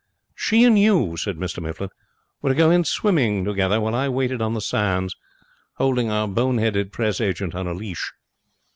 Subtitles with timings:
[0.33, 1.89] 'She and you,' said Mr Mifflin,
[2.41, 5.15] 'were to go in swimming together, while I waited on the sands,
[5.75, 8.11] holding our bone headed Press agent on a leash.